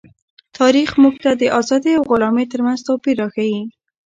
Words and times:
تاریخ 0.57 0.89
موږ 1.01 1.15
ته 1.23 1.31
د 1.41 1.43
آزادۍ 1.59 1.91
او 1.97 2.03
غلامۍ 2.11 2.45
ترمنځ 2.51 2.79
توپیر 2.87 3.15
راښيي. 3.21 3.61